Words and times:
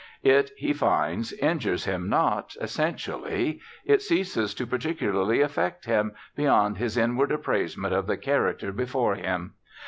It 0.23 0.49
(he 0.57 0.73
finds) 0.73 1.31
injures 1.31 1.85
him 1.85 2.09
not, 2.09 2.55
essentially; 2.59 3.61
it 3.85 4.01
ceases 4.01 4.55
to 4.55 4.65
particularly 4.65 5.41
affect 5.41 5.85
him, 5.85 6.13
beyond 6.35 6.79
his 6.79 6.97
inward 6.97 7.31
appraisement 7.31 7.93
of 7.93 8.07
the 8.07 8.17
character 8.17 8.71
before 8.71 9.13
him. 9.13 9.53